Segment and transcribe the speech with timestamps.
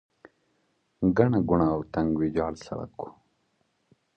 [1.17, 3.01] ګڼه ګوڼه او تنګ ویجاړ سړک و.